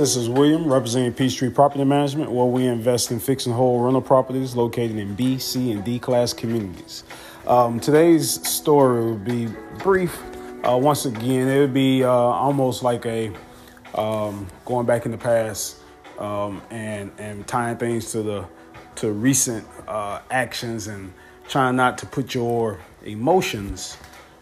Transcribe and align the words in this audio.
This 0.00 0.16
is 0.16 0.30
William 0.30 0.72
representing 0.72 1.12
Peachtree 1.12 1.50
Property 1.50 1.84
Management, 1.84 2.32
where 2.32 2.46
we 2.46 2.66
invest 2.66 3.10
in 3.10 3.20
fix 3.20 3.44
and 3.44 3.54
hold 3.54 3.84
rental 3.84 4.00
properties 4.00 4.56
located 4.56 4.96
in 4.96 5.14
B, 5.14 5.36
C, 5.36 5.72
and 5.72 5.84
D 5.84 5.98
class 5.98 6.32
communities. 6.32 7.04
Um, 7.46 7.78
today's 7.80 8.48
story 8.48 9.04
will 9.04 9.18
be 9.18 9.48
brief. 9.80 10.18
Uh, 10.66 10.78
once 10.78 11.04
again, 11.04 11.48
it 11.48 11.58
would 11.60 11.74
be 11.74 12.02
uh, 12.02 12.08
almost 12.08 12.82
like 12.82 13.04
a 13.04 13.30
um, 13.94 14.46
going 14.64 14.86
back 14.86 15.04
in 15.04 15.12
the 15.12 15.18
past 15.18 15.76
um, 16.18 16.62
and 16.70 17.12
and 17.18 17.46
tying 17.46 17.76
things 17.76 18.10
to 18.12 18.22
the 18.22 18.46
to 18.94 19.12
recent 19.12 19.66
uh, 19.86 20.20
actions 20.30 20.86
and 20.86 21.12
trying 21.46 21.76
not 21.76 21.98
to 21.98 22.06
put 22.06 22.34
your 22.34 22.80
emotions 23.04 23.98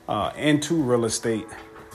uh, 0.09 0.31
into 0.37 0.77
real 0.77 1.05
estate 1.05 1.47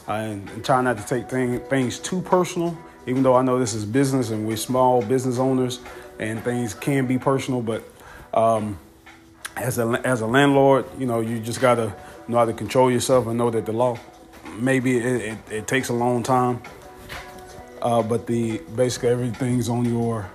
uh, 0.09 0.15
and, 0.15 0.49
and 0.49 0.65
trying 0.65 0.83
not 0.83 0.97
to 0.97 1.05
take 1.05 1.29
thing, 1.29 1.61
things 1.61 1.97
too 1.97 2.21
personal 2.23 2.77
even 3.05 3.23
though 3.23 3.35
I 3.35 3.41
know 3.41 3.59
this 3.59 3.73
is 3.73 3.85
business 3.85 4.29
and 4.29 4.47
we're 4.47 4.57
small 4.57 5.01
business 5.01 5.37
owners 5.37 5.79
and 6.19 6.43
things 6.43 6.73
can 6.73 7.05
be 7.05 7.17
personal, 7.17 7.61
but 7.61 7.83
um, 8.33 8.77
as 9.55 9.77
a 9.77 10.01
as 10.05 10.21
a 10.21 10.27
landlord, 10.27 10.85
you 10.97 11.05
know, 11.05 11.19
you 11.21 11.39
just 11.39 11.61
gotta 11.61 11.95
know 12.27 12.37
how 12.37 12.45
to 12.45 12.53
control 12.53 12.91
yourself 12.91 13.27
and 13.27 13.37
know 13.37 13.49
that 13.49 13.65
the 13.65 13.73
law 13.73 13.97
maybe 14.57 14.97
it, 14.97 15.21
it, 15.21 15.37
it 15.51 15.67
takes 15.67 15.89
a 15.89 15.93
long 15.93 16.23
time, 16.23 16.61
uh, 17.81 18.01
but 18.01 18.27
the 18.27 18.59
basically 18.75 19.09
everything's 19.09 19.69
on 19.69 19.85
your 19.85 20.29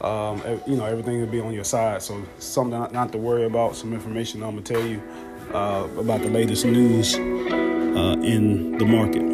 um, 0.00 0.42
you 0.66 0.76
know 0.76 0.84
everything 0.84 1.20
will 1.20 1.26
be 1.26 1.40
on 1.40 1.52
your 1.52 1.64
side. 1.64 2.02
So 2.02 2.22
something 2.38 2.78
not, 2.78 2.92
not 2.92 3.12
to 3.12 3.18
worry 3.18 3.44
about. 3.44 3.76
Some 3.76 3.92
information 3.92 4.42
I'm 4.42 4.50
gonna 4.50 4.62
tell 4.62 4.84
you 4.84 5.02
uh, 5.52 5.88
about 5.98 6.22
the 6.22 6.30
latest 6.30 6.64
news 6.64 7.14
uh, 7.14 8.16
in 8.22 8.78
the 8.78 8.84
market. 8.84 9.31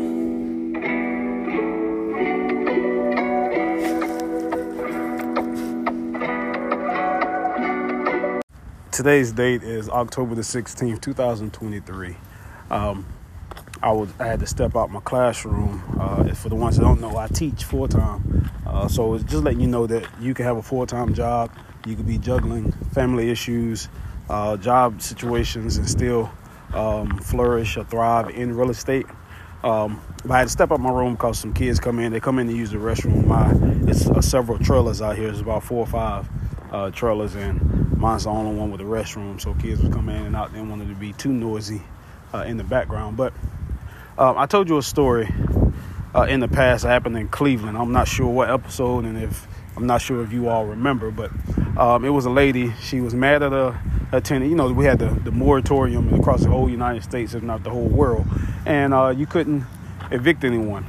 Today's 8.91 9.33
date 9.33 9.62
is 9.62 9.89
October 9.89 10.34
the 10.34 10.42
16th, 10.42 11.00
2023. 11.00 12.17
Um, 12.70 13.06
I 13.83 13.92
was 13.92 14.11
I 14.19 14.27
had 14.27 14.41
to 14.41 14.47
step 14.47 14.77
out 14.77 14.91
my 14.91 15.00
classroom. 15.00 15.83
Uh, 15.98 16.34
for 16.34 16.48
the 16.48 16.55
ones 16.55 16.77
that 16.77 16.83
don't 16.83 17.00
know, 17.00 17.16
I 17.16 17.28
teach 17.28 17.64
full 17.64 17.89
time. 17.89 18.50
Uh, 18.66 18.89
so 18.89 19.14
it's 19.14 19.25
just 19.25 19.44
letting 19.44 19.61
you 19.61 19.66
know 19.66 19.86
that 19.86 20.06
you 20.20 20.34
can 20.34 20.44
have 20.44 20.56
a 20.56 20.62
full 20.62 20.86
time 20.86 21.14
job. 21.14 21.50
You 21.86 21.97
could 21.97 22.06
be 22.06 22.19
juggling 22.19 22.72
family 22.92 23.31
issues, 23.31 23.89
uh, 24.28 24.56
job 24.56 25.00
situations, 25.00 25.77
and 25.77 25.89
still 25.89 26.31
um, 26.75 27.19
flourish 27.19 27.77
or 27.77 27.84
thrive 27.84 28.31
in 28.31 28.56
real 28.56 28.70
estate. 28.70 29.06
Um, 29.62 30.00
but 30.22 30.33
I 30.33 30.39
had 30.39 30.44
to 30.44 30.50
step 30.50 30.72
out 30.72 30.81
my 30.81 30.91
room 30.91 31.14
because 31.14 31.39
some 31.39 31.53
kids 31.53 31.81
come 31.81 31.98
in. 31.98 32.12
They 32.12 32.20
come 32.20 32.39
in 32.39 32.47
to 32.48 32.55
use 32.55 32.70
the 32.70 32.78
restroom. 32.78 33.27
My 33.27 33.53
it's 33.91 34.06
uh, 34.06 34.20
several 34.20 34.59
trailers 34.59 35.00
out 35.00 35.16
here. 35.16 35.28
It's 35.28 35.41
about 35.41 35.62
four 35.62 35.81
or 35.81 35.87
five 35.87 36.28
uh, 36.72 36.91
trailers, 36.91 37.34
and 37.34 37.78
mine's 37.98 38.25
the 38.25 38.31
only 38.31 38.59
one 38.59 38.70
with 38.70 38.81
a 38.81 38.84
restroom. 38.84 39.41
So 39.41 39.54
kids 39.54 39.82
would 39.82 39.92
come 39.92 40.09
in 40.09 40.25
and 40.25 40.36
out. 40.36 40.53
They 40.53 40.60
wanted 40.60 40.88
to 40.88 40.94
be 40.94 41.12
too 41.12 41.32
noisy 41.32 41.82
uh, 42.32 42.44
in 42.47 42.56
the 42.56 42.64
background. 42.64 43.16
But 43.16 43.32
um, 44.16 44.38
I 44.38 44.47
told 44.47 44.69
you 44.69 44.78
a 44.78 44.82
story 44.82 45.28
uh, 46.14 46.22
in 46.22 46.41
the 46.41 46.48
past 46.48 46.84
that 46.84 46.91
happened 46.91 47.16
in 47.16 47.28
Cleveland. 47.28 47.76
I'm 47.76 47.92
not 47.92 48.09
sure 48.09 48.28
what 48.28 48.50
episode, 48.50 49.04
and 49.04 49.19
if 49.19 49.47
I'm 49.76 49.86
not 49.86 50.00
sure 50.00 50.22
if 50.22 50.32
you 50.32 50.48
all 50.48 50.66
remember, 50.66 51.10
but 51.10 51.31
um, 51.76 52.04
it 52.04 52.10
was 52.10 52.25
a 52.25 52.31
lady. 52.31 52.72
She 52.81 53.00
was 53.00 53.14
mad 53.14 53.42
at 53.42 53.53
a, 53.53 53.78
a 54.12 54.20
tenant. 54.20 54.50
You 54.50 54.56
know, 54.56 54.72
we 54.72 54.84
had 54.84 54.98
the, 54.98 55.09
the 55.09 55.32
moratorium 55.32 56.12
across 56.15 56.42
the 56.42 56.50
whole 56.50 56.69
United 56.69 57.03
States, 57.03 57.34
if 57.34 57.42
not 57.42 57.62
the 57.62 57.70
whole 57.70 57.88
world, 57.88 58.26
and 58.66 58.94
uh, 58.94 59.09
you 59.16 59.26
couldn't 59.26 59.65
evict 60.10 60.44
anyone. 60.44 60.86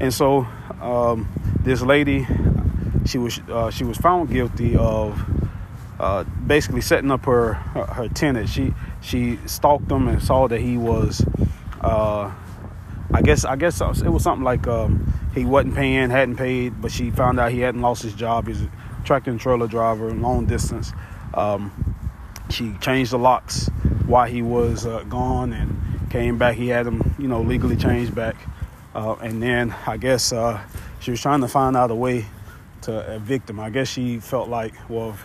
And 0.00 0.12
so 0.12 0.46
um, 0.80 1.28
this 1.60 1.82
lady 1.82 2.26
she 3.06 3.18
was 3.18 3.40
uh, 3.48 3.70
she 3.70 3.84
was 3.84 3.96
found 3.96 4.30
guilty 4.30 4.76
of 4.76 5.18
uh, 6.02 6.24
basically 6.24 6.80
setting 6.80 7.12
up 7.12 7.24
her, 7.26 7.54
her, 7.54 7.84
her 7.84 8.08
tenant. 8.08 8.48
She 8.48 8.74
she 9.00 9.38
stalked 9.46 9.90
him 9.90 10.08
and 10.08 10.20
saw 10.20 10.48
that 10.48 10.60
he 10.60 10.76
was, 10.76 11.24
uh, 11.80 12.32
I 13.12 13.22
guess 13.22 13.44
I 13.44 13.54
guess 13.54 13.80
it 13.80 14.10
was 14.10 14.24
something 14.24 14.44
like 14.44 14.66
um, 14.66 15.12
he 15.32 15.44
wasn't 15.44 15.76
paying, 15.76 16.10
hadn't 16.10 16.36
paid, 16.36 16.82
but 16.82 16.90
she 16.90 17.12
found 17.12 17.38
out 17.38 17.52
he 17.52 17.60
hadn't 17.60 17.80
lost 17.80 18.02
his 18.02 18.14
job. 18.14 18.48
He's 18.48 18.62
a 18.62 18.70
tractor 19.04 19.30
and 19.30 19.40
trailer 19.40 19.68
driver, 19.68 20.12
long 20.12 20.46
distance. 20.46 20.92
Um, 21.34 21.94
she 22.50 22.74
changed 22.80 23.12
the 23.12 23.18
locks 23.18 23.68
while 24.06 24.26
he 24.26 24.42
was 24.42 24.84
uh, 24.84 25.04
gone 25.04 25.52
and 25.52 26.10
came 26.10 26.36
back. 26.36 26.56
He 26.56 26.68
had 26.68 26.84
them, 26.84 27.14
you 27.16 27.28
know, 27.28 27.40
legally 27.42 27.76
changed 27.76 28.14
back. 28.14 28.36
Uh, 28.92 29.14
and 29.22 29.40
then 29.40 29.74
I 29.86 29.98
guess 29.98 30.32
uh, 30.32 30.60
she 30.98 31.12
was 31.12 31.20
trying 31.20 31.40
to 31.42 31.48
find 31.48 31.76
out 31.76 31.92
a 31.92 31.94
way 31.94 32.26
to 32.82 33.14
evict 33.14 33.48
him. 33.48 33.60
I 33.60 33.70
guess 33.70 33.88
she 33.88 34.18
felt 34.18 34.48
like, 34.48 34.74
well, 34.90 35.16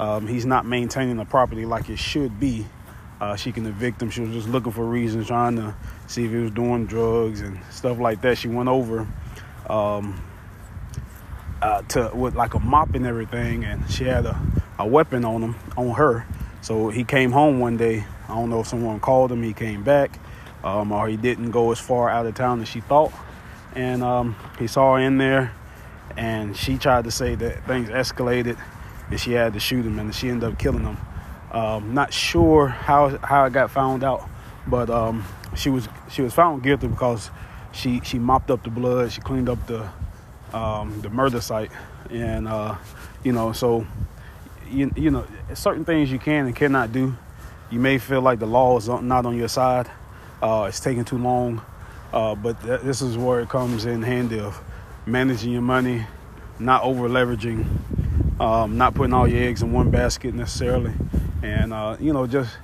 um, 0.00 0.26
he's 0.26 0.46
not 0.46 0.64
maintaining 0.64 1.18
the 1.18 1.26
property 1.26 1.66
like 1.66 1.90
it 1.90 1.98
should 1.98 2.40
be, 2.40 2.66
uh, 3.20 3.36
she 3.36 3.52
can 3.52 3.66
evict 3.66 4.00
him. 4.00 4.08
She 4.08 4.22
was 4.22 4.30
just 4.30 4.48
looking 4.48 4.72
for 4.72 4.82
reasons, 4.82 5.26
trying 5.26 5.56
to 5.56 5.74
see 6.06 6.24
if 6.24 6.30
he 6.30 6.38
was 6.38 6.50
doing 6.52 6.86
drugs 6.86 7.42
and 7.42 7.60
stuff 7.70 7.98
like 7.98 8.22
that. 8.22 8.38
She 8.38 8.48
went 8.48 8.70
over 8.70 9.06
um, 9.68 10.18
uh, 11.60 11.82
to 11.82 12.10
with 12.14 12.34
like 12.34 12.54
a 12.54 12.58
mop 12.58 12.94
and 12.94 13.04
everything, 13.04 13.62
and 13.64 13.90
she 13.90 14.04
had 14.04 14.24
a, 14.24 14.40
a 14.78 14.86
weapon 14.86 15.26
on 15.26 15.42
him, 15.42 15.54
on 15.76 15.90
her. 15.90 16.26
So 16.62 16.88
he 16.88 17.04
came 17.04 17.30
home 17.30 17.60
one 17.60 17.76
day. 17.76 18.06
I 18.26 18.34
don't 18.34 18.48
know 18.48 18.60
if 18.60 18.68
someone 18.68 19.00
called 19.00 19.30
him. 19.30 19.42
He 19.42 19.52
came 19.52 19.84
back, 19.84 20.18
um, 20.64 20.92
or 20.92 21.08
he 21.08 21.18
didn't 21.18 21.50
go 21.50 21.72
as 21.72 21.78
far 21.78 22.08
out 22.08 22.24
of 22.24 22.34
town 22.34 22.62
as 22.62 22.68
she 22.68 22.80
thought. 22.80 23.12
And 23.74 24.02
um, 24.02 24.34
he 24.58 24.66
saw 24.66 24.94
her 24.94 25.02
in 25.02 25.18
there 25.18 25.52
and 26.16 26.56
she 26.56 26.76
tried 26.76 27.04
to 27.04 27.10
say 27.10 27.34
that 27.36 27.64
things 27.66 27.88
escalated 27.88 28.58
and 29.10 29.20
she 29.20 29.32
had 29.32 29.52
to 29.54 29.60
shoot 29.60 29.84
him 29.84 29.98
and 29.98 30.14
she 30.14 30.28
ended 30.28 30.52
up 30.52 30.58
killing 30.58 30.84
him. 30.84 30.96
Um, 31.52 31.94
not 31.94 32.12
sure 32.12 32.68
how 32.68 33.18
how 33.18 33.44
it 33.44 33.52
got 33.52 33.70
found 33.70 34.04
out, 34.04 34.28
but 34.66 34.88
um, 34.88 35.24
she 35.56 35.68
was 35.68 35.88
she 36.08 36.22
was 36.22 36.32
found 36.32 36.62
guilty 36.62 36.86
because 36.86 37.30
she 37.72 38.00
she 38.00 38.18
mopped 38.18 38.50
up 38.50 38.62
the 38.62 38.70
blood, 38.70 39.12
she 39.12 39.20
cleaned 39.20 39.48
up 39.48 39.66
the 39.66 39.88
um, 40.52 41.00
the 41.00 41.10
murder 41.10 41.40
site, 41.40 41.72
and 42.10 42.46
uh, 42.46 42.76
you 43.24 43.32
know 43.32 43.52
so 43.52 43.86
you 44.70 44.92
you 44.94 45.10
know 45.10 45.26
certain 45.54 45.84
things 45.84 46.10
you 46.10 46.18
can 46.18 46.46
and 46.46 46.54
cannot 46.54 46.92
do. 46.92 47.16
You 47.70 47.80
may 47.80 47.98
feel 47.98 48.20
like 48.20 48.38
the 48.38 48.46
law 48.46 48.76
is 48.78 48.88
not 48.88 49.26
on 49.26 49.36
your 49.36 49.48
side. 49.48 49.90
Uh, 50.42 50.66
it's 50.68 50.80
taking 50.80 51.04
too 51.04 51.18
long, 51.18 51.60
uh, 52.12 52.34
but 52.34 52.60
th- 52.62 52.80
this 52.80 53.02
is 53.02 53.16
where 53.16 53.40
it 53.40 53.48
comes 53.48 53.84
in 53.84 54.02
handy 54.02 54.40
of 54.40 54.60
managing 55.06 55.52
your 55.52 55.62
money, 55.62 56.06
not 56.58 56.82
over 56.82 57.08
leveraging, 57.08 57.66
um, 58.40 58.78
not 58.78 58.94
putting 58.94 59.12
all 59.12 59.28
your 59.28 59.42
eggs 59.42 59.62
in 59.62 59.72
one 59.72 59.90
basket 59.90 60.34
necessarily, 60.34 60.92
and 61.42 61.72
uh, 61.72 61.96
you 62.00 62.12
know 62.12 62.26
just 62.26 62.56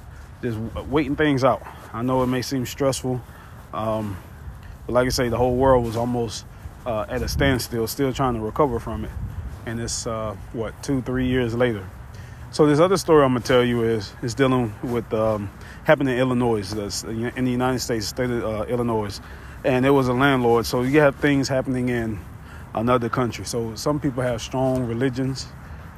just 0.42 0.58
waiting 0.88 1.14
things 1.14 1.44
out. 1.44 1.62
I 1.92 2.02
know 2.02 2.22
it 2.22 2.26
may 2.26 2.42
seem 2.42 2.66
stressful, 2.66 3.20
um, 3.72 4.16
but 4.86 4.92
like 4.92 5.06
I 5.06 5.10
say, 5.10 5.28
the 5.28 5.36
whole 5.36 5.56
world 5.56 5.84
was 5.84 5.96
almost 5.96 6.44
uh, 6.84 7.06
at 7.08 7.22
a 7.22 7.28
standstill, 7.28 7.86
still 7.86 8.12
trying 8.12 8.34
to 8.34 8.40
recover 8.40 8.80
from 8.80 9.04
it, 9.04 9.10
and 9.66 9.78
it's 9.78 10.06
uh, 10.06 10.34
what 10.52 10.82
two, 10.82 11.02
three 11.02 11.28
years 11.28 11.54
later. 11.54 11.88
So 12.50 12.66
this 12.66 12.80
other 12.80 12.96
story 12.96 13.22
I'm 13.22 13.34
gonna 13.34 13.44
tell 13.44 13.62
you 13.62 13.82
is 13.84 14.12
is 14.22 14.34
dealing 14.34 14.74
with 14.82 15.12
um, 15.12 15.50
happened 15.84 16.08
in 16.08 16.18
Illinois, 16.18 16.72
in 17.06 17.44
the 17.44 17.50
United 17.50 17.80
States, 17.80 18.06
state 18.06 18.30
of 18.30 18.44
uh, 18.44 18.64
Illinois 18.64 19.20
and 19.64 19.84
it 19.84 19.90
was 19.90 20.06
a 20.06 20.12
landlord. 20.12 20.64
So 20.64 20.82
you 20.82 21.00
have 21.00 21.16
things 21.16 21.48
happening 21.48 21.88
in 21.88 22.20
another 22.74 23.08
country. 23.08 23.44
So 23.44 23.74
some 23.74 23.98
people 23.98 24.22
have 24.22 24.40
strong 24.40 24.86
religions 24.86 25.48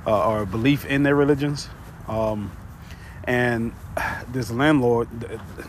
uh, 0.06 0.28
or 0.28 0.46
belief 0.46 0.84
in 0.84 1.02
their 1.02 1.14
religions, 1.14 1.68
um, 2.08 2.52
and 3.24 3.72
this 4.32 4.50
landlord, 4.50 5.08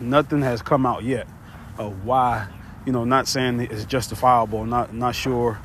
nothing 0.01 0.41
has 0.41 0.61
come 0.61 0.85
out 0.85 1.03
yet 1.03 1.27
of 1.77 2.05
why. 2.05 2.47
You 2.85 2.93
know, 2.93 3.03
not 3.03 3.27
saying 3.27 3.59
it's 3.59 3.85
justifiable. 3.85 4.65
Not 4.65 4.93
not 4.93 5.13
sure 5.15 5.59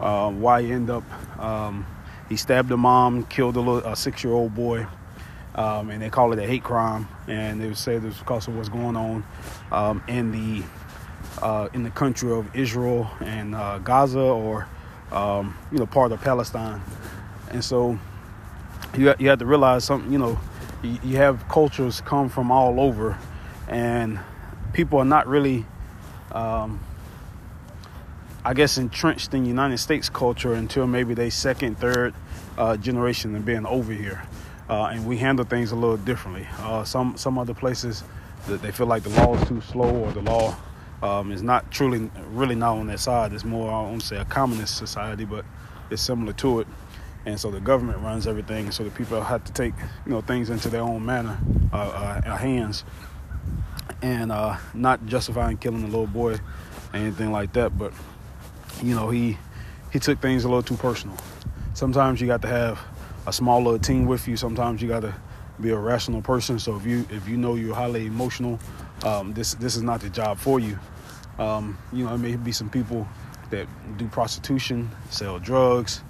uh, 0.00 0.30
why 0.30 0.62
he 0.62 0.72
ended 0.72 0.96
up. 0.96 1.40
Um, 1.40 1.86
he 2.28 2.36
stabbed 2.36 2.70
a 2.72 2.76
mom, 2.76 3.24
killed 3.24 3.56
a, 3.56 3.90
a 3.90 3.96
six-year-old 3.96 4.54
boy. 4.54 4.86
Um, 5.54 5.88
and 5.88 6.02
they 6.02 6.10
call 6.10 6.34
it 6.34 6.38
a 6.38 6.46
hate 6.46 6.62
crime, 6.62 7.08
and 7.28 7.58
they 7.58 7.66
would 7.66 7.78
say 7.78 7.96
this 7.96 8.18
because 8.18 8.46
of 8.46 8.56
what's 8.56 8.68
going 8.68 8.94
on 8.94 9.24
um, 9.72 10.02
in 10.06 10.30
the 10.30 10.62
uh, 11.40 11.68
in 11.72 11.82
the 11.82 11.90
country 11.90 12.30
of 12.30 12.54
Israel 12.54 13.10
and 13.20 13.54
uh, 13.54 13.78
Gaza 13.78 14.20
or 14.20 14.68
um, 15.12 15.56
you 15.72 15.78
know 15.78 15.86
part 15.86 16.12
of 16.12 16.20
Palestine, 16.20 16.82
and 17.50 17.64
so 17.64 17.98
you 18.96 19.14
you 19.18 19.28
have 19.28 19.38
to 19.38 19.46
realize 19.46 19.84
something. 19.84 20.12
You 20.12 20.18
know, 20.18 20.40
you, 20.82 20.98
you, 21.02 21.16
have 21.16 21.48
cultures 21.48 22.00
come 22.00 22.28
from 22.28 22.50
all 22.50 22.80
over, 22.80 23.18
and 23.68 24.18
people 24.72 24.98
are 24.98 25.04
not 25.04 25.26
really, 25.26 25.64
um, 26.32 26.80
I 28.44 28.54
guess, 28.54 28.78
entrenched 28.78 29.34
in 29.34 29.44
United 29.44 29.78
States 29.78 30.08
culture 30.08 30.54
until 30.54 30.86
maybe 30.86 31.14
they 31.14 31.30
second, 31.30 31.78
third 31.78 32.14
uh, 32.58 32.76
generation 32.76 33.34
of 33.34 33.44
being 33.44 33.66
over 33.66 33.92
here, 33.92 34.22
uh, 34.68 34.84
and 34.86 35.06
we 35.06 35.16
handle 35.18 35.44
things 35.44 35.72
a 35.72 35.76
little 35.76 35.96
differently. 35.96 36.46
Uh, 36.60 36.84
some 36.84 37.16
some 37.16 37.38
other 37.38 37.54
places 37.54 38.02
that 38.46 38.62
they 38.62 38.70
feel 38.70 38.86
like 38.86 39.02
the 39.02 39.10
law 39.10 39.34
is 39.34 39.48
too 39.48 39.60
slow 39.60 39.90
or 39.90 40.12
the 40.12 40.22
law 40.22 40.56
um, 41.02 41.32
is 41.32 41.42
not 41.42 41.70
truly, 41.70 42.10
really 42.30 42.54
not 42.54 42.76
on 42.76 42.86
their 42.86 42.96
side. 42.96 43.32
It's 43.32 43.44
more, 43.44 43.70
I 43.70 43.82
won't 43.82 44.02
say 44.02 44.16
a 44.16 44.24
communist 44.24 44.76
society, 44.76 45.24
but 45.24 45.44
it's 45.90 46.02
similar 46.02 46.32
to 46.34 46.60
it. 46.60 46.66
And 47.26 47.40
so 47.40 47.50
the 47.50 47.60
government 47.60 47.98
runs 47.98 48.28
everything, 48.28 48.70
so 48.70 48.84
the 48.84 48.90
people 48.90 49.20
have 49.20 49.42
to 49.44 49.52
take, 49.52 49.74
you 50.06 50.12
know, 50.12 50.20
things 50.20 50.48
into 50.48 50.68
their 50.68 50.82
own 50.82 51.04
manner, 51.04 51.36
uh, 51.72 52.22
uh, 52.24 52.36
hands, 52.36 52.84
and 54.00 54.30
uh, 54.30 54.56
not 54.74 55.04
justifying 55.06 55.56
killing 55.56 55.82
a 55.82 55.86
little 55.86 56.06
boy, 56.06 56.38
anything 56.94 57.32
like 57.32 57.52
that. 57.54 57.76
But 57.76 57.92
you 58.80 58.94
know, 58.94 59.10
he 59.10 59.36
he 59.92 59.98
took 59.98 60.20
things 60.20 60.44
a 60.44 60.48
little 60.48 60.62
too 60.62 60.76
personal. 60.76 61.16
Sometimes 61.74 62.20
you 62.20 62.28
got 62.28 62.42
to 62.42 62.48
have 62.48 62.80
a 63.26 63.32
small 63.32 63.60
little 63.60 63.80
team 63.80 64.06
with 64.06 64.28
you. 64.28 64.36
Sometimes 64.36 64.80
you 64.80 64.86
got 64.86 65.00
to 65.00 65.12
be 65.60 65.70
a 65.70 65.76
rational 65.76 66.22
person. 66.22 66.60
So 66.60 66.76
if 66.76 66.86
you 66.86 67.06
if 67.10 67.28
you 67.28 67.36
know 67.36 67.56
you're 67.56 67.74
highly 67.74 68.06
emotional, 68.06 68.60
um, 69.02 69.34
this 69.34 69.54
this 69.54 69.74
is 69.74 69.82
not 69.82 70.00
the 70.00 70.10
job 70.10 70.38
for 70.38 70.60
you. 70.60 70.78
Um, 71.40 71.76
you 71.92 72.04
know, 72.04 72.14
it 72.14 72.18
may 72.18 72.36
be 72.36 72.52
some 72.52 72.70
people 72.70 73.08
that 73.50 73.66
do 73.96 74.06
prostitution, 74.06 74.90
sell 75.10 75.40
drugs, 75.40 76.02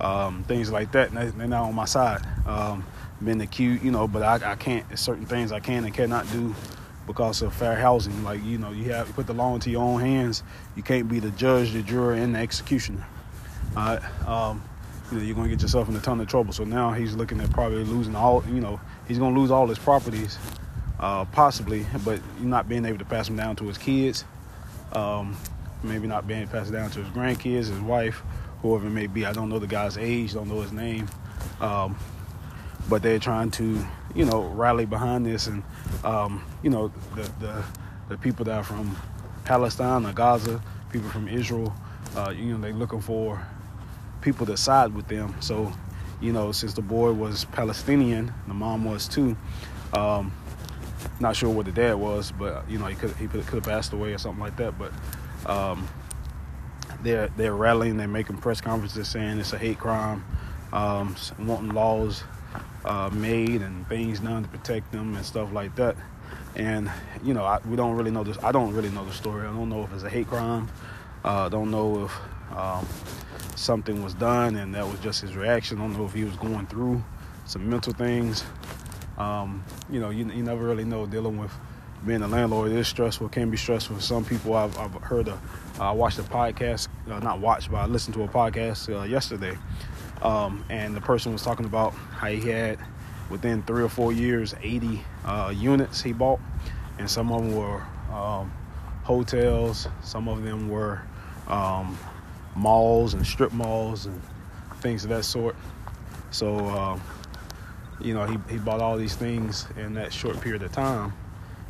um, 0.00 0.44
things 0.44 0.70
like 0.70 0.92
that. 0.92 1.10
And 1.10 1.32
they're 1.32 1.48
not 1.48 1.64
on 1.64 1.74
my 1.74 1.84
side. 1.84 2.22
Um, 2.46 2.84
been 3.22 3.40
accused, 3.40 3.82
you 3.82 3.90
know, 3.90 4.06
but 4.06 4.22
I, 4.22 4.52
I 4.52 4.56
can't. 4.56 4.98
Certain 4.98 5.26
things 5.26 5.52
I 5.52 5.60
can 5.60 5.84
and 5.84 5.92
cannot 5.92 6.30
do 6.30 6.54
because 7.06 7.42
of 7.42 7.52
fair 7.52 7.74
housing. 7.74 8.22
Like 8.22 8.42
you 8.44 8.58
know, 8.58 8.70
you 8.70 8.92
have 8.92 9.08
you 9.08 9.14
put 9.14 9.26
the 9.26 9.34
law 9.34 9.54
into 9.54 9.70
your 9.70 9.82
own 9.82 10.00
hands. 10.00 10.42
You 10.76 10.82
can't 10.82 11.08
be 11.08 11.18
the 11.18 11.30
judge, 11.32 11.72
the 11.72 11.82
juror, 11.82 12.14
and 12.14 12.34
the 12.34 12.38
executioner. 12.38 13.04
All 13.76 13.96
right. 13.96 14.28
Um, 14.28 14.62
you 15.10 15.18
know, 15.18 15.24
you're 15.24 15.34
going 15.34 15.48
to 15.48 15.54
get 15.54 15.62
yourself 15.62 15.88
in 15.88 15.96
a 15.96 16.00
ton 16.00 16.20
of 16.20 16.28
trouble. 16.28 16.52
So 16.52 16.64
now 16.64 16.92
he's 16.92 17.14
looking 17.14 17.40
at 17.40 17.50
probably 17.50 17.84
losing 17.84 18.14
all, 18.14 18.44
you 18.46 18.60
know, 18.60 18.80
he's 19.06 19.18
going 19.18 19.34
to 19.34 19.40
lose 19.40 19.50
all 19.50 19.66
his 19.66 19.78
properties, 19.78 20.38
uh, 21.00 21.24
possibly, 21.26 21.86
but 22.04 22.20
not 22.40 22.68
being 22.68 22.84
able 22.84 22.98
to 22.98 23.04
pass 23.04 23.26
them 23.26 23.36
down 23.36 23.56
to 23.56 23.64
his 23.64 23.78
kids, 23.78 24.24
um, 24.92 25.36
maybe 25.82 26.06
not 26.06 26.26
being 26.26 26.40
able 26.40 26.50
to 26.50 26.56
pass 26.58 26.68
it 26.68 26.72
down 26.72 26.90
to 26.90 27.02
his 27.02 27.08
grandkids, 27.08 27.68
his 27.68 27.80
wife, 27.80 28.22
whoever 28.62 28.86
it 28.86 28.90
may 28.90 29.06
be. 29.06 29.24
I 29.26 29.32
don't 29.32 29.48
know 29.48 29.58
the 29.58 29.66
guy's 29.66 29.96
age, 29.98 30.34
don't 30.34 30.48
know 30.48 30.60
his 30.60 30.72
name, 30.72 31.08
um, 31.60 31.96
but 32.88 33.02
they're 33.02 33.18
trying 33.18 33.50
to, 33.52 33.84
you 34.14 34.24
know, 34.24 34.42
rally 34.42 34.86
behind 34.86 35.26
this, 35.26 35.46
and 35.46 35.62
um, 36.04 36.44
you 36.62 36.70
know, 36.70 36.92
the, 37.14 37.22
the 37.40 37.64
the 38.08 38.18
people 38.18 38.44
that 38.46 38.58
are 38.58 38.64
from 38.64 38.96
Palestine 39.44 40.06
or 40.06 40.12
Gaza, 40.12 40.60
people 40.90 41.10
from 41.10 41.28
Israel, 41.28 41.74
uh, 42.16 42.30
you 42.30 42.52
know, 42.52 42.60
they're 42.60 42.72
looking 42.72 43.00
for 43.00 43.46
people 44.20 44.46
to 44.46 44.56
side 44.56 44.94
with 44.94 45.08
them. 45.08 45.34
So, 45.40 45.72
you 46.20 46.32
know, 46.32 46.52
since 46.52 46.74
the 46.74 46.82
boy 46.82 47.12
was 47.12 47.44
Palestinian, 47.46 48.32
the 48.46 48.54
mom 48.54 48.84
was 48.84 49.06
too. 49.08 49.36
Um, 49.92 50.32
not 51.20 51.36
sure 51.36 51.50
what 51.50 51.66
the 51.66 51.72
dad 51.72 51.94
was, 51.94 52.32
but 52.32 52.68
you 52.68 52.78
know, 52.78 52.86
he 52.86 52.94
could 52.94 53.14
he 53.16 53.26
could 53.28 53.44
have 53.44 53.62
passed 53.62 53.92
away 53.92 54.12
or 54.12 54.18
something 54.18 54.42
like 54.42 54.56
that. 54.56 54.74
But 54.78 54.92
um, 55.46 55.88
they're 57.02 57.28
they're 57.36 57.54
rallying, 57.54 57.96
they're 57.96 58.08
making 58.08 58.38
press 58.38 58.60
conferences 58.60 59.08
saying 59.08 59.38
it's 59.38 59.52
a 59.52 59.58
hate 59.58 59.78
crime, 59.78 60.24
um, 60.72 61.14
wanting 61.38 61.70
laws 61.70 62.24
uh, 62.84 63.10
made 63.12 63.62
and 63.62 63.86
things 63.88 64.20
done 64.20 64.42
to 64.42 64.48
protect 64.48 64.92
them 64.92 65.16
and 65.16 65.24
stuff 65.24 65.52
like 65.52 65.74
that. 65.76 65.96
And 66.56 66.90
you 67.22 67.34
know, 67.34 67.44
I, 67.44 67.58
we 67.68 67.76
don't 67.76 67.96
really 67.96 68.10
know 68.10 68.24
this. 68.24 68.38
I 68.42 68.52
don't 68.52 68.74
really 68.74 68.90
know 68.90 69.04
the 69.04 69.12
story. 69.12 69.46
I 69.46 69.52
don't 69.52 69.68
know 69.68 69.84
if 69.84 69.92
it's 69.92 70.02
a 70.02 70.10
hate 70.10 70.28
crime. 70.28 70.68
I 71.24 71.46
uh, 71.46 71.48
don't 71.48 71.70
know 71.70 72.04
if 72.04 72.56
um, 72.56 72.86
something 73.56 74.02
was 74.02 74.14
done 74.14 74.56
and 74.56 74.74
that 74.74 74.86
was 74.86 74.98
just 75.00 75.20
his 75.20 75.36
reaction. 75.36 75.78
I 75.78 75.82
don't 75.82 75.98
know 75.98 76.04
if 76.04 76.14
he 76.14 76.24
was 76.24 76.36
going 76.36 76.66
through 76.66 77.02
some 77.44 77.68
mental 77.68 77.92
things. 77.92 78.44
Um, 79.18 79.64
you 79.90 80.00
know, 80.00 80.10
you, 80.10 80.30
you 80.30 80.42
never 80.42 80.64
really 80.64 80.84
know 80.84 81.06
dealing 81.06 81.38
with 81.38 81.52
being 82.06 82.22
a 82.22 82.28
landlord 82.28 82.72
is 82.72 82.86
stressful, 82.88 83.28
can 83.28 83.50
be 83.50 83.56
stressful 83.56 84.00
some 84.00 84.24
people. 84.24 84.54
I've, 84.54 84.76
I've 84.78 84.94
heard, 84.94 85.28
a, 85.28 85.40
I 85.80 85.90
watched 85.92 86.18
a 86.18 86.22
podcast, 86.22 86.88
uh, 87.10 87.18
not 87.18 87.40
watched, 87.40 87.70
but 87.70 87.78
I 87.78 87.86
listened 87.86 88.14
to 88.14 88.22
a 88.22 88.28
podcast 88.28 88.94
uh, 88.94 89.04
yesterday. 89.04 89.56
Um, 90.22 90.64
and 90.68 90.96
the 90.96 91.00
person 91.00 91.32
was 91.32 91.42
talking 91.42 91.66
about 91.66 91.92
how 91.92 92.28
he 92.28 92.48
had, 92.50 92.78
within 93.30 93.62
three 93.62 93.82
or 93.82 93.88
four 93.88 94.12
years, 94.12 94.54
80 94.62 95.02
uh, 95.24 95.52
units 95.54 96.00
he 96.00 96.12
bought. 96.12 96.40
And 96.98 97.10
some 97.10 97.32
of 97.32 97.42
them 97.42 97.54
were 97.54 97.82
um, 98.12 98.52
hotels, 99.02 99.88
some 100.02 100.28
of 100.28 100.42
them 100.42 100.68
were 100.68 101.02
um, 101.46 101.98
malls 102.56 103.14
and 103.14 103.26
strip 103.26 103.52
malls 103.52 104.06
and 104.06 104.20
things 104.76 105.04
of 105.04 105.10
that 105.10 105.24
sort. 105.24 105.56
So, 106.30 106.56
uh, 106.56 106.98
you 108.00 108.14
know, 108.14 108.26
he, 108.26 108.38
he 108.50 108.58
bought 108.58 108.80
all 108.80 108.96
these 108.96 109.14
things 109.14 109.66
in 109.76 109.94
that 109.94 110.12
short 110.12 110.40
period 110.40 110.62
of 110.62 110.72
time 110.72 111.12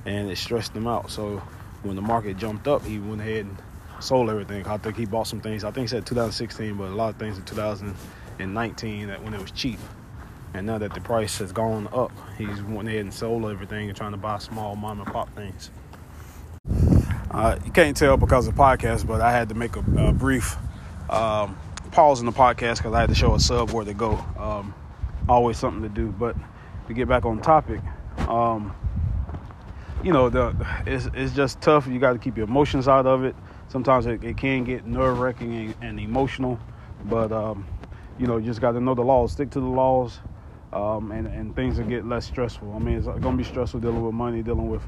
and 0.06 0.30
it 0.30 0.38
stressed 0.38 0.74
him 0.74 0.86
out. 0.86 1.10
So 1.10 1.38
when 1.82 1.96
the 1.96 2.02
market 2.02 2.36
jumped 2.36 2.68
up, 2.68 2.84
he 2.84 2.98
went 2.98 3.20
ahead 3.20 3.46
and 3.46 3.56
sold 4.00 4.30
everything. 4.30 4.66
I 4.66 4.78
think 4.78 4.96
he 4.96 5.06
bought 5.06 5.26
some 5.26 5.40
things. 5.40 5.64
I 5.64 5.70
think 5.70 5.84
he 5.84 5.88
said 5.88 6.06
2016, 6.06 6.76
but 6.76 6.88
a 6.88 6.94
lot 6.94 7.10
of 7.10 7.16
things 7.16 7.38
in 7.38 7.44
2019 7.44 9.08
that 9.08 9.22
when 9.22 9.34
it 9.34 9.40
was 9.40 9.50
cheap. 9.50 9.78
And 10.54 10.66
now 10.66 10.78
that 10.78 10.94
the 10.94 11.00
price 11.00 11.38
has 11.38 11.52
gone 11.52 11.88
up, 11.92 12.10
he's 12.38 12.62
went 12.62 12.88
ahead 12.88 13.00
and 13.00 13.12
sold 13.12 13.44
everything 13.44 13.88
and 13.88 13.96
trying 13.96 14.12
to 14.12 14.16
buy 14.16 14.38
small 14.38 14.76
mom 14.76 15.00
and 15.00 15.12
pop 15.12 15.34
things. 15.34 15.70
Uh, 17.30 17.58
you 17.64 17.70
can't 17.70 17.96
tell 17.96 18.16
because 18.16 18.48
of 18.48 18.56
the 18.56 18.60
podcast, 18.60 19.06
but 19.06 19.20
I 19.20 19.30
had 19.30 19.50
to 19.50 19.54
make 19.54 19.76
a, 19.76 19.84
a 19.98 20.12
brief 20.12 20.56
um, 21.10 21.58
pause 21.90 22.20
in 22.20 22.26
the 22.26 22.32
podcast 22.32 22.78
because 22.78 22.94
I 22.94 23.00
had 23.00 23.10
to 23.10 23.14
show 23.14 23.34
a 23.34 23.40
sub 23.40 23.70
where 23.70 23.84
to 23.84 23.92
go. 23.92 24.12
Um, 24.38 24.74
always 25.28 25.58
something 25.58 25.82
to 25.82 25.88
do. 25.88 26.08
But 26.08 26.36
to 26.86 26.94
get 26.94 27.08
back 27.08 27.26
on 27.26 27.40
topic, 27.42 27.80
um, 28.26 28.74
you 30.02 30.12
know, 30.12 30.28
the 30.28 30.54
it's, 30.86 31.08
it's 31.14 31.34
just 31.34 31.60
tough. 31.60 31.86
You 31.86 31.98
got 31.98 32.12
to 32.12 32.18
keep 32.18 32.36
your 32.36 32.46
emotions 32.46 32.88
out 32.88 33.06
of 33.06 33.24
it. 33.24 33.34
Sometimes 33.68 34.06
it, 34.06 34.22
it 34.24 34.36
can 34.36 34.64
get 34.64 34.86
nerve 34.86 35.18
wracking 35.18 35.54
and, 35.54 35.74
and, 35.82 36.00
emotional, 36.00 36.58
but 37.04 37.32
um, 37.32 37.66
you 38.18 38.26
know, 38.26 38.38
you 38.38 38.46
just 38.46 38.60
got 38.60 38.72
to 38.72 38.80
know 38.80 38.94
the 38.94 39.02
laws, 39.02 39.32
stick 39.32 39.50
to 39.50 39.60
the 39.60 39.66
laws, 39.66 40.20
um, 40.72 41.12
and, 41.12 41.26
and 41.26 41.54
things 41.54 41.78
will 41.78 41.86
get 41.86 42.06
less 42.06 42.26
stressful. 42.26 42.72
I 42.72 42.78
mean, 42.78 42.96
it's 42.96 43.06
going 43.06 43.22
to 43.22 43.32
be 43.32 43.44
stressful 43.44 43.80
dealing 43.80 44.04
with 44.04 44.14
money, 44.14 44.42
dealing 44.42 44.70
with, 44.70 44.82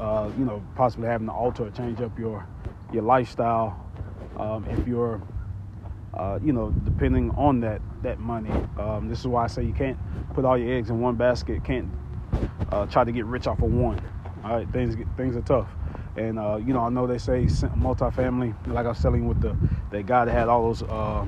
uh, 0.00 0.30
you 0.38 0.44
know, 0.44 0.62
possibly 0.74 1.08
having 1.08 1.26
to 1.26 1.32
alter 1.32 1.66
or 1.66 1.70
change 1.70 2.00
up 2.00 2.18
your 2.18 2.46
your 2.92 3.02
lifestyle 3.02 3.90
um, 4.38 4.66
if 4.70 4.86
you're 4.86 5.20
uh, 6.14 6.38
you 6.42 6.52
know, 6.52 6.70
depending 6.84 7.30
on 7.32 7.60
that 7.60 7.80
that 8.02 8.18
money. 8.18 8.50
Um, 8.78 9.08
this 9.08 9.20
is 9.20 9.26
why 9.26 9.44
I 9.44 9.46
say 9.46 9.64
you 9.64 9.72
can't 9.72 9.98
put 10.34 10.44
all 10.44 10.58
your 10.58 10.74
eggs 10.74 10.90
in 10.90 11.00
one 11.00 11.16
basket. 11.16 11.64
Can't 11.64 11.88
uh, 12.70 12.86
try 12.86 13.04
to 13.04 13.12
get 13.12 13.24
rich 13.24 13.46
off 13.46 13.62
of 13.62 13.72
one. 13.72 14.00
All 14.44 14.56
right, 14.56 14.70
things 14.72 14.96
things 15.16 15.36
are 15.36 15.42
tough. 15.42 15.76
And 16.16 16.38
uh, 16.38 16.56
you 16.56 16.74
know, 16.74 16.80
I 16.80 16.90
know 16.90 17.06
they 17.06 17.18
say 17.18 17.44
multifamily. 17.46 18.56
Like 18.68 18.86
I 18.86 18.90
was 18.90 19.02
telling 19.02 19.28
with 19.28 19.40
the 19.40 19.56
that 19.90 20.06
guy 20.06 20.24
that 20.26 20.32
had 20.32 20.48
all 20.48 20.64
those 20.68 20.82
uh, 20.82 21.26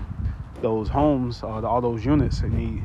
those 0.62 0.90
homes, 0.90 1.42
uh, 1.42 1.49
all 1.49 1.80
those 1.83 2.04
units, 2.04 2.42
and 2.42 2.54
he 2.59 2.85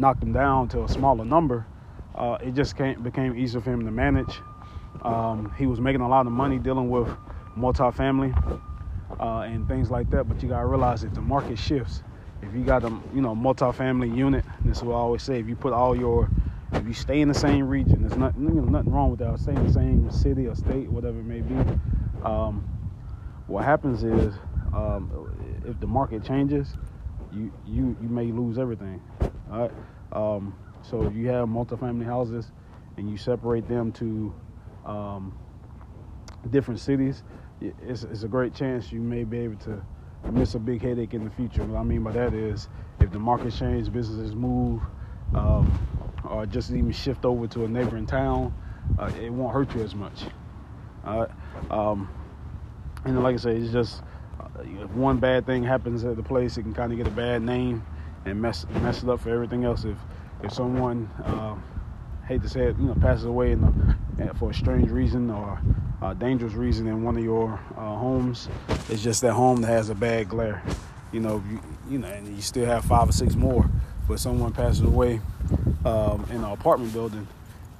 knocked 0.00 0.20
them 0.20 0.32
down 0.32 0.68
to 0.70 0.84
a 0.84 0.88
smaller 0.88 1.24
number. 1.24 1.66
it 2.42 2.52
just 2.54 2.76
became 3.02 3.36
easier 3.36 3.60
for 3.60 3.72
him 3.72 3.84
to 3.86 3.92
manage. 3.92 4.40
Um, 5.02 5.52
he 5.58 5.66
was 5.66 5.80
making 5.80 6.02
a 6.02 6.08
lot 6.08 6.26
of 6.26 6.32
money 6.32 6.58
dealing 6.58 6.90
with 6.90 7.08
multifamily 7.56 8.36
uh, 9.20 9.40
and 9.40 9.68
things 9.68 9.90
like 9.90 10.10
that. 10.10 10.28
But 10.28 10.42
you 10.42 10.50
gotta 10.50 10.66
realize 10.66 11.04
if 11.04 11.14
the 11.14 11.22
market 11.22 11.58
shifts, 11.58 12.02
if 12.42 12.54
you 12.54 12.64
got 12.64 12.84
a 12.84 12.90
you 13.14 13.22
know 13.22 13.34
multifamily 13.34 14.14
unit, 14.16 14.44
this 14.64 14.78
is 14.78 14.84
what 14.84 14.94
I 14.94 14.98
always 14.98 15.22
say: 15.22 15.40
if 15.40 15.48
you 15.48 15.56
put 15.56 15.72
all 15.72 15.96
your 15.96 16.30
if 16.72 16.86
you 16.86 16.94
stay 16.94 17.20
in 17.20 17.28
the 17.28 17.34
same 17.34 17.66
region, 17.66 18.02
there's 18.02 18.18
nothing, 18.18 18.70
nothing 18.70 18.92
wrong 18.92 19.10
with 19.10 19.20
that. 19.20 19.38
Stay 19.38 19.54
in 19.54 19.66
the 19.66 19.72
same 19.72 20.10
city 20.10 20.46
or 20.46 20.54
state, 20.54 20.88
whatever 20.90 21.18
it 21.18 21.24
may 21.24 21.40
be. 21.40 21.54
Um, 22.24 22.68
what 23.46 23.64
happens 23.64 24.04
is, 24.04 24.34
um, 24.74 25.10
if 25.64 25.80
the 25.80 25.86
market 25.86 26.22
changes, 26.22 26.76
you 27.32 27.52
you 27.66 27.96
you 28.00 28.08
may 28.08 28.26
lose 28.26 28.58
everything. 28.58 29.02
All 29.50 29.60
right. 29.60 29.72
Um, 30.12 30.54
so 30.82 31.02
if 31.02 31.14
you 31.14 31.28
have 31.28 31.48
multifamily 31.48 32.04
houses 32.04 32.52
and 32.96 33.10
you 33.10 33.16
separate 33.16 33.68
them 33.68 33.92
to 33.92 34.34
um, 34.84 35.38
different 36.50 36.80
cities, 36.80 37.22
it's, 37.60 38.04
it's 38.04 38.22
a 38.22 38.28
great 38.28 38.54
chance 38.54 38.92
you 38.92 39.00
may 39.00 39.24
be 39.24 39.38
able 39.38 39.56
to 39.56 39.82
miss 40.30 40.54
a 40.54 40.58
big 40.58 40.82
headache 40.82 41.14
in 41.14 41.24
the 41.24 41.30
future. 41.30 41.64
What 41.64 41.78
I 41.78 41.82
mean 41.82 42.02
by 42.02 42.12
that 42.12 42.34
is 42.34 42.68
if 43.00 43.10
the 43.10 43.18
market 43.18 43.54
change, 43.54 43.92
businesses 43.92 44.34
move, 44.34 44.82
um, 45.34 45.78
or 46.28 46.46
just 46.46 46.70
even 46.70 46.92
shift 46.92 47.24
over 47.24 47.46
to 47.48 47.64
a 47.64 47.68
neighboring 47.68 48.06
town, 48.06 48.54
uh, 48.98 49.10
it 49.20 49.30
won't 49.30 49.52
hurt 49.52 49.74
you 49.74 49.82
as 49.82 49.94
much. 49.94 50.24
Right. 51.04 51.28
Um, 51.70 52.08
and 53.04 53.22
like 53.22 53.34
I 53.34 53.38
say, 53.38 53.56
it's 53.56 53.72
just 53.72 54.02
uh, 54.40 54.48
if 54.62 54.90
one 54.90 55.18
bad 55.18 55.46
thing 55.46 55.62
happens 55.62 56.04
at 56.04 56.16
the 56.16 56.22
place, 56.22 56.56
it 56.56 56.62
can 56.62 56.74
kind 56.74 56.92
of 56.92 56.98
get 56.98 57.06
a 57.06 57.10
bad 57.10 57.42
name 57.42 57.84
and 58.24 58.40
mess 58.40 58.66
mess 58.82 59.02
it 59.02 59.08
up 59.08 59.20
for 59.20 59.30
everything 59.30 59.64
else. 59.64 59.84
If 59.84 59.96
if 60.42 60.52
someone 60.52 61.08
uh, 61.24 61.56
hate 62.26 62.42
to 62.42 62.48
say 62.48 62.66
it, 62.66 62.76
you 62.78 62.86
know, 62.86 62.94
passes 62.94 63.24
away 63.24 63.52
in 63.52 63.60
the, 63.60 64.34
for 64.34 64.50
a 64.50 64.54
strange 64.54 64.90
reason 64.90 65.30
or 65.30 65.60
a 66.02 66.14
dangerous 66.14 66.52
reason 66.52 66.86
in 66.86 67.02
one 67.02 67.16
of 67.16 67.24
your 67.24 67.58
uh, 67.76 67.96
homes, 67.96 68.48
it's 68.88 69.02
just 69.02 69.22
that 69.22 69.32
home 69.32 69.60
that 69.62 69.68
has 69.68 69.90
a 69.90 69.94
bad 69.94 70.28
glare. 70.28 70.62
You 71.12 71.20
know, 71.20 71.42
you, 71.50 71.60
you 71.90 71.98
know, 71.98 72.08
and 72.08 72.36
you 72.36 72.42
still 72.42 72.66
have 72.66 72.84
five 72.84 73.08
or 73.08 73.12
six 73.12 73.34
more, 73.34 73.68
but 74.06 74.20
someone 74.20 74.52
passes 74.52 74.82
away 74.82 75.20
um, 75.84 76.26
in 76.30 76.36
an 76.36 76.44
apartment 76.44 76.92
building, 76.92 77.26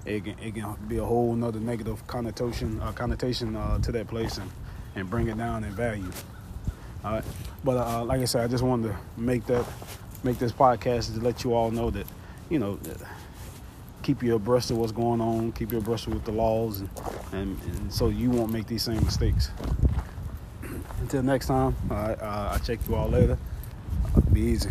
it 0.05 0.25
can, 0.25 0.39
it 0.39 0.55
can 0.55 0.77
be 0.87 0.99
a 0.99 1.05
whole 1.05 1.35
another 1.35 1.61
negative 1.61 2.07
connotation 2.07 2.81
uh, 2.81 2.93
connotation 2.93 3.57
uh, 3.57 3.79
to 3.79 3.93
that 3.93 4.09
place 4.09 4.39
and, 4.39 4.51
and 4.95 5.11
bring 5.11 5.29
it 5.29 5.37
down 5.37 5.65
in 5.65 5.73
value. 5.73 6.11
All 7.05 7.13
right, 7.13 7.25
but 7.65 7.77
uh, 7.77 8.05
like 8.05 8.21
I 8.21 8.25
said, 8.25 8.45
I 8.45 8.49
just 8.49 8.65
wanted 8.65 8.89
to 8.89 9.21
make 9.21 9.47
that 9.47 9.65
make 10.25 10.39
this 10.39 10.53
podcast 10.53 11.15
to 11.15 11.21
let 11.21 11.45
you 11.45 11.55
all 11.55 11.71
know 11.71 11.91
that 11.91 12.07
you 12.51 12.59
know 12.59 12.79
keep 14.03 14.23
you 14.23 14.35
abreast 14.35 14.71
of 14.71 14.79
what's 14.79 14.93
going 14.93 15.21
on, 15.21 15.53
keep 15.53 15.71
you 15.71 15.79
abreast 15.79 16.09
with 16.09 16.25
the 16.25 16.33
laws, 16.33 16.81
and, 16.81 16.91
and, 17.33 17.63
and 17.63 17.93
so 17.93 18.09
you 18.09 18.31
won't 18.31 18.51
make 18.51 18.67
these 18.67 18.83
same 18.83 19.05
mistakes. 19.05 19.51
Until 21.01 21.23
next 21.23 21.47
time, 21.47 21.77
right, 21.89 22.19
uh, 22.21 22.51
I'll 22.53 22.59
check 22.59 22.79
you 22.89 22.95
all 22.95 23.09
later. 23.09 23.39
be 24.33 24.41
easy. 24.41 24.71